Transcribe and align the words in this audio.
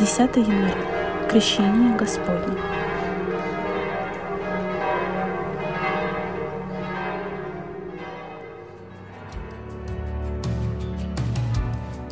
10 0.00 0.36
января. 0.36 1.28
Крещение 1.30 1.94
Господне. 1.94 2.56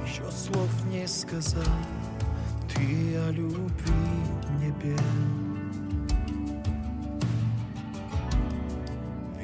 Еще 0.05 0.31
слов 0.31 0.69
не 0.91 1.07
сказал 1.07 1.65
ты 2.75 3.17
о 3.27 3.31
любви 3.31 3.95
мне 4.51 4.71
пел. 4.83 4.99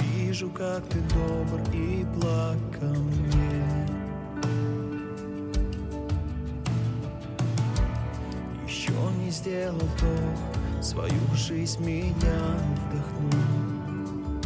Вижу, 0.01 0.51
как 0.51 0.87
ты 0.91 0.99
добр 1.15 1.63
и 1.73 2.05
благ 2.15 2.59
ко 2.79 2.85
мне. 2.85 3.74
Сделал 9.35 9.75
вдох, 9.75 10.39
свою 10.81 11.35
жизнь 11.35 11.85
меня 11.85 12.57
вдохнул. 12.87 14.41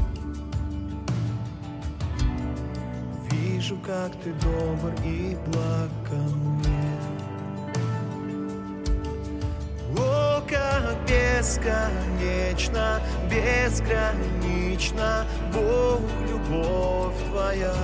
Вижу, 3.30 3.76
как 3.84 4.12
ты 4.22 4.32
добр 4.32 4.92
и 5.04 5.36
благ 5.46 5.90
ко 6.08 6.16
мне. 6.16 6.96
О, 9.98 10.40
как 10.48 10.96
бесконечно, 11.06 13.00
безгранична 13.30 15.26
Бог, 15.52 16.00
любовь 16.30 17.22
твоя. 17.30 17.74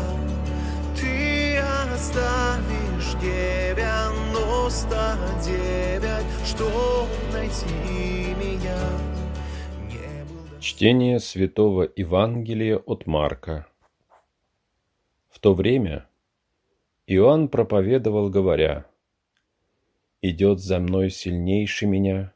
Ты 0.98 1.58
оставишь 1.58 3.14
девяносто 3.20 5.18
девять, 5.44 6.24
чтоб 6.46 6.93
Чтение 10.60 11.20
Святого 11.20 11.88
Евангелия 11.94 12.78
от 12.78 13.06
Марка. 13.06 13.66
В 15.28 15.38
то 15.38 15.54
время 15.54 16.08
Иоанн 17.06 17.48
проповедовал, 17.48 18.30
говоря, 18.30 18.86
«Идет 20.22 20.60
за 20.60 20.80
мной 20.80 21.10
сильнейший 21.10 21.86
меня, 21.86 22.32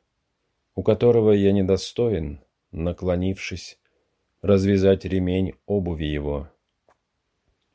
у 0.74 0.82
которого 0.82 1.32
я 1.32 1.52
недостоин, 1.52 2.40
наклонившись, 2.70 3.78
развязать 4.42 5.04
ремень 5.04 5.54
обуви 5.66 6.04
его. 6.04 6.48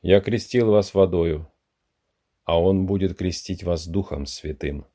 Я 0.02 0.22
крестил 0.22 0.72
вас 0.72 0.94
водою, 0.94 1.52
а 2.46 2.62
он 2.62 2.86
будет 2.86 3.18
крестить 3.18 3.64
вас 3.64 3.88
Духом 3.88 4.28
Святым». 4.28 4.86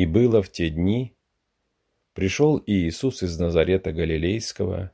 И 0.00 0.06
было 0.06 0.42
в 0.42 0.50
те 0.50 0.70
дни, 0.70 1.14
пришел 2.14 2.62
Иисус 2.64 3.22
из 3.22 3.38
Назарета 3.38 3.92
Галилейского 3.92 4.92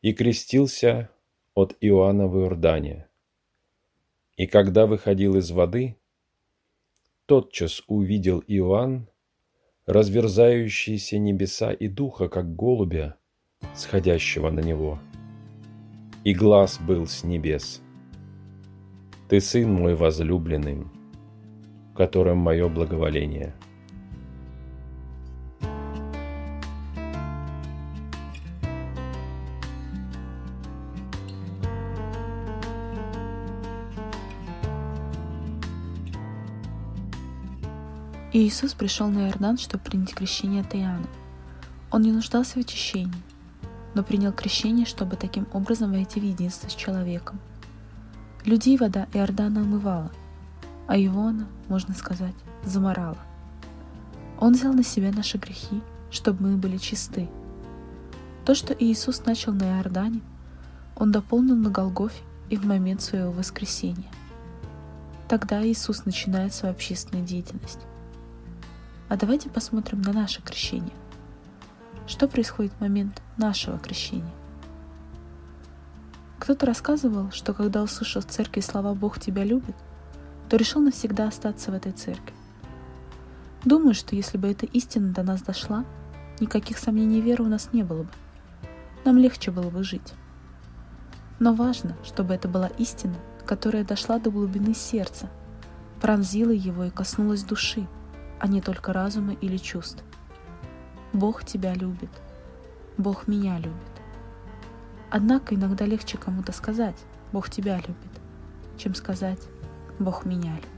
и 0.00 0.14
крестился 0.14 1.10
от 1.52 1.76
Иоанна 1.82 2.26
в 2.26 2.38
Иордане. 2.38 3.06
И 4.38 4.46
когда 4.46 4.86
выходил 4.86 5.36
из 5.36 5.50
воды, 5.50 5.98
тотчас 7.26 7.82
увидел 7.86 8.42
Иоанн 8.46 9.08
разверзающиеся 9.84 11.18
небеса 11.18 11.74
и 11.74 11.86
духа, 11.88 12.30
как 12.30 12.56
голубя, 12.56 13.18
сходящего 13.74 14.48
на 14.48 14.60
него. 14.60 14.98
И 16.24 16.32
глаз 16.32 16.80
был 16.80 17.06
с 17.06 17.24
небес. 17.24 17.82
Ты 19.28 19.42
сын 19.42 19.70
мой 19.70 19.94
возлюбленный, 19.94 20.86
в 21.92 21.94
котором 21.94 22.38
мое 22.38 22.70
благоволение. 22.70 23.54
Иисус 38.32 38.74
пришел 38.74 39.08
на 39.08 39.26
Иордан, 39.26 39.58
чтобы 39.58 39.82
принять 39.82 40.14
крещение 40.14 40.60
от 40.60 40.72
Иоанна. 40.76 41.08
Он 41.90 42.02
не 42.02 42.12
нуждался 42.12 42.54
в 42.54 42.58
очищении, 42.58 43.22
но 43.94 44.04
принял 44.04 44.32
крещение, 44.32 44.86
чтобы 44.86 45.16
таким 45.16 45.48
образом 45.52 45.90
войти 45.90 46.20
в 46.20 46.22
единство 46.22 46.68
с 46.68 46.74
человеком. 46.74 47.40
Людей 48.44 48.78
вода 48.78 49.08
Иордана 49.12 49.62
омывала, 49.62 50.12
а 50.86 50.96
его 50.96 51.26
она, 51.26 51.48
можно 51.68 51.92
сказать, 51.92 52.34
заморала. 52.64 53.18
Он 54.38 54.52
взял 54.52 54.72
на 54.72 54.84
себя 54.84 55.10
наши 55.10 55.36
грехи, 55.36 55.82
чтобы 56.12 56.50
мы 56.50 56.56
были 56.56 56.76
чисты. 56.76 57.28
То, 58.46 58.54
что 58.54 58.72
Иисус 58.78 59.24
начал 59.24 59.52
на 59.52 59.78
Иордане, 59.78 60.20
Он 60.94 61.10
дополнил 61.10 61.56
на 61.56 61.70
Голгофе 61.70 62.22
и 62.48 62.56
в 62.56 62.64
момент 62.64 63.02
своего 63.02 63.32
воскресения. 63.32 64.10
Тогда 65.28 65.66
Иисус 65.66 66.04
начинает 66.04 66.54
свою 66.54 66.72
общественную 66.74 67.26
деятельность. 67.26 67.80
А 69.10 69.16
давайте 69.16 69.50
посмотрим 69.50 70.02
на 70.02 70.12
наше 70.12 70.40
крещение. 70.40 70.94
Что 72.06 72.28
происходит 72.28 72.72
в 72.74 72.80
момент 72.80 73.20
нашего 73.36 73.76
крещения? 73.76 74.32
Кто-то 76.38 76.64
рассказывал, 76.64 77.32
что 77.32 77.52
когда 77.52 77.82
услышал 77.82 78.22
в 78.22 78.26
церкви 78.26 78.60
слова 78.60 78.94
«Бог 78.94 79.18
тебя 79.18 79.42
любит», 79.42 79.74
то 80.48 80.56
решил 80.56 80.80
навсегда 80.80 81.26
остаться 81.26 81.72
в 81.72 81.74
этой 81.74 81.90
церкви. 81.90 82.32
Думаю, 83.64 83.94
что 83.94 84.14
если 84.14 84.38
бы 84.38 84.46
эта 84.46 84.66
истина 84.66 85.12
до 85.12 85.24
нас 85.24 85.42
дошла, 85.42 85.84
никаких 86.38 86.78
сомнений 86.78 87.20
веры 87.20 87.42
у 87.42 87.48
нас 87.48 87.70
не 87.72 87.82
было 87.82 88.04
бы. 88.04 88.10
Нам 89.04 89.18
легче 89.18 89.50
было 89.50 89.70
бы 89.70 89.82
жить. 89.82 90.14
Но 91.40 91.52
важно, 91.52 91.96
чтобы 92.04 92.32
это 92.32 92.46
была 92.46 92.68
истина, 92.78 93.16
которая 93.44 93.82
дошла 93.82 94.20
до 94.20 94.30
глубины 94.30 94.72
сердца, 94.72 95.28
пронзила 96.00 96.52
его 96.52 96.84
и 96.84 96.90
коснулась 96.90 97.42
души, 97.42 97.88
а 98.40 98.48
не 98.48 98.60
только 98.60 98.92
разума 98.92 99.34
или 99.34 99.58
чувств. 99.58 100.02
Бог 101.12 101.44
тебя 101.44 101.74
любит. 101.74 102.10
Бог 102.96 103.28
меня 103.28 103.58
любит. 103.58 103.74
Однако 105.10 105.54
иногда 105.54 105.84
легче 105.84 106.18
кому-то 106.18 106.52
сказать 106.52 106.96
«Бог 107.32 107.50
тебя 107.50 107.76
любит», 107.76 108.20
чем 108.78 108.94
сказать 108.94 109.40
«Бог 109.98 110.24
меня 110.24 110.54
любит». 110.54 110.68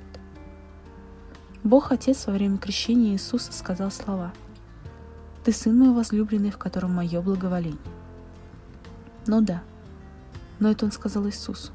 Бог 1.63 1.93
Отец 1.93 2.27
во 2.27 2.33
время 2.33 2.59
крещения 2.59 3.13
Иисуса 3.13 3.53
сказал 3.53 3.91
слова 3.91 4.33
«Ты 5.45 5.53
сын 5.53 5.79
мой 5.79 5.95
возлюбленный, 5.95 6.51
в 6.51 6.59
котором 6.59 6.95
мое 6.95 7.21
благоволение». 7.21 7.79
Ну 9.27 9.41
да, 9.41 9.63
но 10.59 10.71
это 10.71 10.87
он 10.87 10.93
сказал 10.93 11.27
Иисусу, 11.27 11.73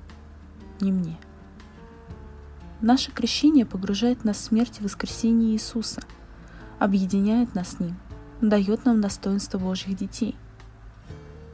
не 0.81 0.91
мне. 0.91 1.17
Наше 2.81 3.11
крещение 3.11 3.65
погружает 3.65 4.23
нас 4.23 4.37
в 4.37 4.41
смерть 4.41 4.77
и 4.79 4.83
воскресение 4.83 5.53
Иисуса, 5.53 6.01
объединяет 6.77 7.55
нас 7.55 7.69
с 7.69 7.79
Ним, 7.79 7.97
дает 8.39 8.85
нам 8.85 9.01
достоинство 9.01 9.57
Божьих 9.57 9.97
детей. 9.97 10.35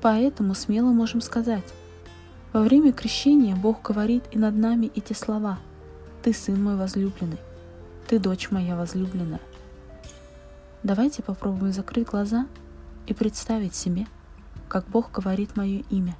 Поэтому 0.02 0.54
смело 0.54 0.92
можем 0.92 1.22
сказать, 1.22 1.64
во 2.52 2.62
время 2.62 2.92
крещения 2.92 3.56
Бог 3.56 3.82
говорит 3.82 4.26
и 4.32 4.38
над 4.38 4.56
нами 4.56 4.92
эти 4.96 5.14
слова 5.14 5.60
«Ты 6.22 6.34
сын 6.34 6.62
мой 6.62 6.76
возлюбленный, 6.76 7.40
ты 8.08 8.20
дочь 8.20 8.52
моя 8.52 8.76
возлюбленная». 8.76 9.40
Давайте 10.84 11.24
попробуем 11.24 11.72
закрыть 11.72 12.08
глаза 12.08 12.48
и 13.08 13.14
представить 13.14 13.74
себе, 13.74 14.06
как 14.68 14.86
Бог 14.90 15.10
говорит 15.12 15.56
мое 15.56 15.84
имя. 15.90 16.18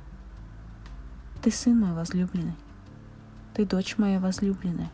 Ты 1.42 1.52
сын 1.52 1.78
мой 1.78 1.92
возлюбленный, 1.92 2.56
ты 3.54 3.66
дочь 3.66 3.98
моя 3.98 4.20
возлюбленная. 4.20 4.92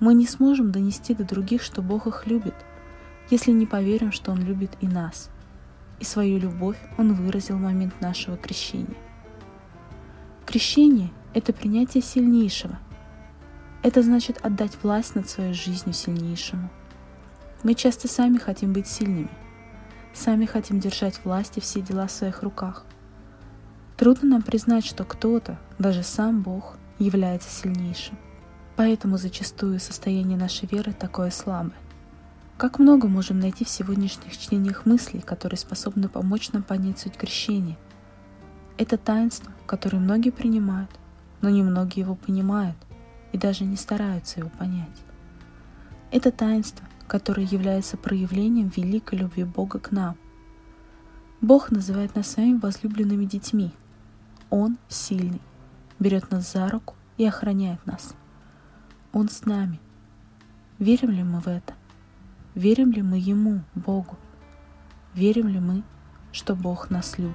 Мы 0.00 0.14
не 0.14 0.26
сможем 0.26 0.70
донести 0.70 1.14
до 1.14 1.24
других, 1.24 1.62
что 1.62 1.82
Бог 1.82 2.06
их 2.06 2.26
любит, 2.26 2.54
если 3.30 3.50
не 3.50 3.66
поверим, 3.66 4.12
что 4.12 4.30
Он 4.30 4.40
любит 4.40 4.76
и 4.80 4.86
нас. 4.86 5.30
И 5.98 6.04
свою 6.04 6.38
любовь 6.38 6.78
Он 6.96 7.14
выразил 7.14 7.56
в 7.56 7.60
момент 7.60 8.00
нашего 8.00 8.36
крещения. 8.36 8.96
Крещение– 10.46 11.10
это 11.34 11.52
принятие 11.52 12.02
сильнейшего. 12.02 12.78
Это 13.82 14.02
значит 14.02 14.38
отдать 14.44 14.78
власть 14.82 15.14
над 15.14 15.28
своей 15.28 15.52
жизнью 15.52 15.94
сильнейшему. 15.94 16.70
Мы 17.64 17.74
часто 17.74 18.06
сами 18.06 18.38
хотим 18.38 18.72
быть 18.72 18.86
сильными, 18.86 19.30
сами 20.14 20.46
хотим 20.46 20.78
держать 20.78 21.20
власть 21.24 21.58
и 21.58 21.60
все 21.60 21.80
дела 21.80 22.06
в 22.06 22.12
своих 22.12 22.42
руках. 22.42 22.84
Трудно 23.96 24.28
нам 24.28 24.42
признать, 24.42 24.86
что 24.86 25.04
кто-то, 25.04 25.58
даже 25.78 26.04
сам 26.04 26.42
Бог, 26.42 26.77
является 26.98 27.48
сильнейшим. 27.50 28.18
Поэтому 28.76 29.18
зачастую 29.18 29.80
состояние 29.80 30.38
нашей 30.38 30.68
веры 30.68 30.92
такое 30.92 31.30
слабое. 31.30 31.76
Как 32.56 32.78
много 32.78 33.08
можем 33.08 33.38
найти 33.40 33.64
в 33.64 33.68
сегодняшних 33.68 34.36
чтениях 34.36 34.86
мыслей, 34.86 35.20
которые 35.20 35.58
способны 35.58 36.08
помочь 36.08 36.50
нам 36.52 36.62
понять 36.62 36.98
суть 36.98 37.16
крещения. 37.16 37.76
Это 38.76 38.96
таинство, 38.96 39.52
которое 39.66 39.98
многие 39.98 40.30
принимают, 40.30 40.90
но 41.40 41.50
немногие 41.50 42.04
его 42.04 42.14
понимают 42.14 42.76
и 43.32 43.38
даже 43.38 43.64
не 43.64 43.76
стараются 43.76 44.40
его 44.40 44.50
понять. 44.50 45.02
Это 46.10 46.30
таинство, 46.32 46.86
которое 47.06 47.46
является 47.46 47.96
проявлением 47.96 48.72
великой 48.74 49.18
любви 49.18 49.44
Бога 49.44 49.78
к 49.78 49.92
нам. 49.92 50.16
Бог 51.40 51.70
называет 51.70 52.14
нас 52.14 52.28
своими 52.28 52.58
возлюбленными 52.58 53.24
детьми. 53.24 53.72
Он 54.50 54.78
сильный, 54.88 55.40
берет 55.98 56.30
нас 56.30 56.52
за 56.52 56.68
руку 56.68 56.94
и 57.16 57.26
охраняет 57.26 57.84
нас. 57.86 58.14
Он 59.12 59.28
с 59.28 59.44
нами. 59.44 59.80
Верим 60.78 61.10
ли 61.10 61.22
мы 61.22 61.40
в 61.40 61.48
это? 61.48 61.74
Верим 62.54 62.92
ли 62.92 63.02
мы 63.02 63.18
Ему, 63.18 63.62
Богу? 63.74 64.16
Верим 65.14 65.48
ли 65.48 65.58
мы, 65.58 65.82
что 66.32 66.54
Бог 66.54 66.90
нас 66.90 67.18
любит? 67.18 67.34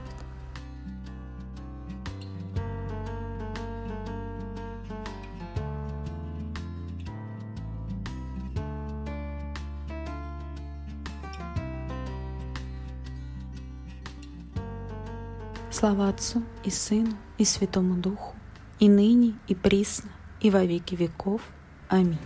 Слава 15.70 16.08
Отцу 16.08 16.44
и 16.64 16.70
Сыну 16.70 17.18
и 17.38 17.44
Святому 17.44 17.96
Духу, 17.96 18.36
и 18.84 18.90
ныне, 18.90 19.36
и 19.48 19.56
присно, 19.56 20.10
и 20.42 20.50
во 20.50 20.66
веки 20.66 20.94
веков. 20.96 21.42
Аминь. 21.88 22.18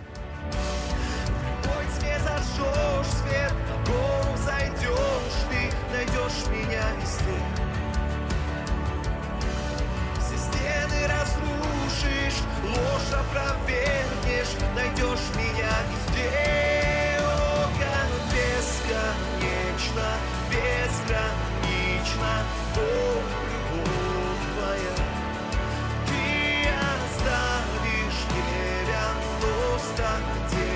started 29.97 30.66